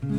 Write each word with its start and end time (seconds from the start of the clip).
Кто-то 0.00 0.16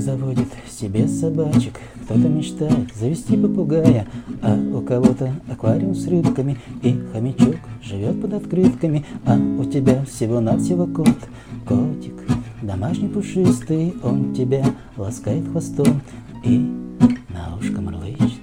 заводит 0.00 0.48
себе 0.70 1.08
собачек, 1.08 1.72
кто-то 2.04 2.28
мечтает 2.28 2.94
завести 2.94 3.38
попугая, 3.38 4.06
а 4.42 4.54
у 4.54 4.82
кого-то 4.82 5.32
аквариум 5.50 5.94
с 5.94 6.06
рыбками 6.06 6.58
и 6.82 6.92
хомячок 7.12 7.56
живет 7.82 8.20
под 8.20 8.34
открытками, 8.34 9.06
а 9.24 9.36
у 9.36 9.64
тебя 9.64 10.04
всего-навсего 10.04 10.86
кот, 10.86 11.08
котик, 11.66 12.14
домашний 12.62 13.08
пушистый, 13.08 13.94
он 14.02 14.32
тебя 14.34 14.64
ласкает 14.96 15.48
хвостом 15.48 16.00
и 16.44 16.58
на 17.28 17.56
ушко 17.58 17.80
мурлычет. 17.80 18.40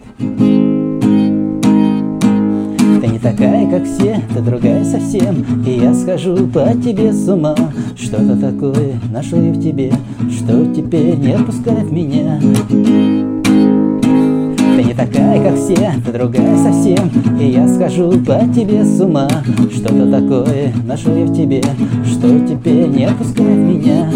Ты 3.01 3.07
не 3.07 3.19
такая, 3.19 3.69
как 3.69 3.85
все, 3.85 4.21
ты 4.33 4.41
другая 4.41 4.83
совсем 4.83 5.63
И 5.65 5.79
я 5.79 5.93
схожу 5.93 6.47
по 6.47 6.73
тебе 6.73 7.13
с 7.13 7.29
ума. 7.29 7.55
Что-то 7.95 8.35
такое 8.35 8.99
нашел 9.11 9.41
я 9.41 9.53
в 9.53 9.61
тебе 9.61 9.93
Что 10.29 10.65
теперь 10.73 11.15
не 11.15 11.31
отпускает 11.31 11.89
меня. 11.91 12.41
Ты 14.75 14.83
не 14.83 14.93
такая, 14.93 15.41
как 15.43 15.55
все, 15.57 15.93
ты 16.05 16.11
другая 16.11 16.57
совсем 16.57 17.09
И 17.39 17.51
я 17.51 17.69
схожу 17.69 18.11
по 18.19 18.39
тебе 18.53 18.83
с 18.83 18.99
ума. 18.99 19.29
Что-то 19.71 20.11
такое 20.11 20.73
нашел 20.85 21.15
я 21.15 21.25
в 21.25 21.33
тебе 21.33 21.63
Что 22.19 22.37
теперь 22.45 22.87
не 22.87 23.05
отпускает 23.05 23.57
меня. 23.57 24.11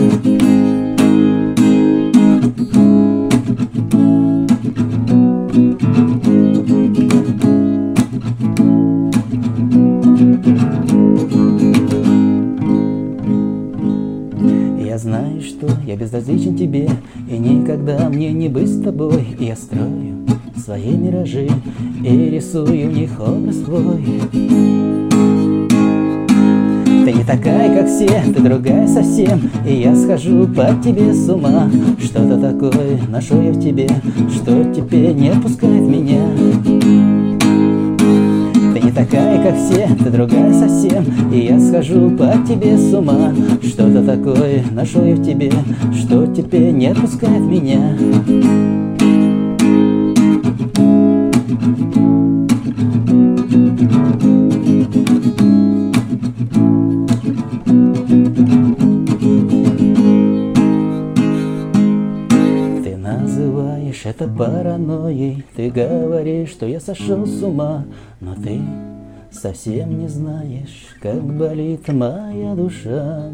Я 14.85 14.97
знаю, 14.97 15.41
что 15.41 15.69
я 15.87 15.95
безразличен 15.95 16.57
тебе 16.57 16.89
И 17.31 17.37
никогда 17.37 18.09
мне 18.09 18.33
не 18.33 18.49
быть 18.49 18.67
с 18.67 18.81
тобой. 18.81 19.25
И 19.39 19.45
я 19.45 19.55
строю 19.55 20.25
свои 20.57 20.91
миражи 20.91 21.47
И 22.03 22.29
рисую 22.29 22.89
в 22.89 22.93
них 22.93 23.11
образ 23.21 23.59
твой 23.59 25.12
Ты 27.03 27.11
не 27.11 27.23
такая, 27.25 27.77
как 27.77 27.87
все, 27.89 28.07
ты 28.33 28.41
другая 28.41 28.87
совсем. 28.87 29.41
И 29.67 29.73
я 29.73 29.93
схожу 29.93 30.47
по 30.47 30.67
тебе 30.81 31.13
с 31.13 31.27
ума. 31.27 31.69
Что-то 32.01 32.37
такое 32.37 32.97
нашел 33.09 33.41
я 33.41 33.51
в 33.51 33.59
тебе 33.59 33.89
Что 34.33 34.63
теперь 34.73 35.13
не 35.13 35.27
отпускает 35.27 35.81
меня. 35.81 36.21
Ты 38.73 38.79
не 38.79 38.91
такая, 38.91 39.43
как 39.43 39.57
все, 39.57 39.89
ты 40.01 40.09
другая 40.11 40.53
совсем. 40.53 41.03
И 41.33 41.39
я 41.39 41.59
схожу 41.59 42.09
по 42.11 42.35
тебе 42.47 42.77
с 42.77 42.93
ума. 42.93 43.33
Что-то 43.61 44.01
такое 44.05 44.63
нашел 44.71 45.03
я 45.03 45.15
в 45.15 45.23
тебе 45.23 45.51
Что 45.93 46.25
теперь 46.27 46.71
не 46.71 46.87
отпускает 46.87 47.41
меня. 47.41 47.97
Ты 51.93 52.22
называешь 64.03 64.05
это 64.05 64.27
паранойей. 64.27 65.43
Ты 65.55 65.69
говоришь, 65.69 66.49
что 66.49 66.65
я 66.65 66.79
сошел 66.79 67.25
с 67.25 67.41
ума 67.41 67.85
Но 68.19 68.35
ты 68.35 68.61
совсем 69.31 69.99
не 69.99 70.07
знаешь, 70.07 70.87
как 71.01 71.21
болит 71.23 71.87
моя 71.87 72.55
душа. 72.55 73.29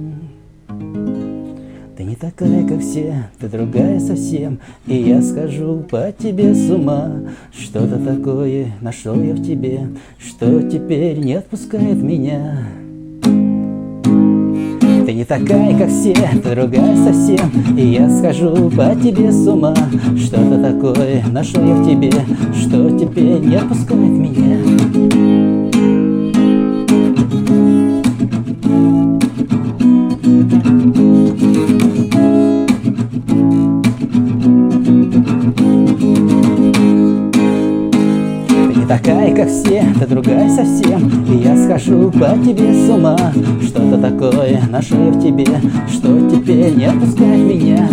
Ты 1.98 2.06
не 2.06 2.16
такая, 2.16 2.66
как 2.66 2.80
все, 2.80 3.26
ты 3.40 3.50
другая 3.50 4.00
совсем 4.00 4.60
И 4.88 4.96
я 4.96 5.22
схожу 5.22 5.84
по 5.90 6.12
тебе 6.12 6.54
с 6.54 6.70
ума. 6.70 7.12
Что-то 7.52 8.00
такое 8.00 8.74
нашел 8.82 9.22
я 9.22 9.34
в 9.34 9.44
тебе 9.44 9.90
Что 10.18 10.62
теперь 10.62 11.18
не 11.20 11.34
отпускает 11.34 12.02
меня 12.02 12.66
ты 15.10 15.14
не 15.16 15.26
такая, 15.26 15.76
как 15.76 15.90
все, 15.90 16.14
ты 16.14 16.56
другая 16.56 16.96
совсем. 16.96 17.50
И 17.76 17.82
я 17.82 18.08
схожу 18.08 18.70
по 18.70 18.96
тебе 18.96 19.32
с 19.32 19.48
ума. 19.48 19.74
Что-то 20.16 20.62
такое 20.62 21.24
нашел 21.32 21.66
я 21.66 21.74
в 21.74 21.88
тебе 21.88 22.12
Что 22.54 22.96
теперь 22.96 23.40
не 23.40 23.56
отпускает 23.56 24.12
меня 24.12 25.39
такая, 39.00 39.36
как 39.36 39.50
все, 39.50 39.86
ты 40.00 40.08
другая 40.08 40.50
совсем. 40.50 41.26
И 41.26 41.38
я 41.38 41.56
схожу 41.56 42.12
по 42.12 42.38
тебе 42.44 42.74
с 42.74 42.90
ума. 42.90 43.18
Что-то 43.62 43.98
такое 43.98 44.62
нашел 44.70 44.98
я 45.06 45.12
в 45.12 45.22
тебе 45.22 45.46
Что 45.88 46.30
теперь 46.30 46.76
не 46.76 46.86
отпускает 46.86 47.40
меня 47.40 47.88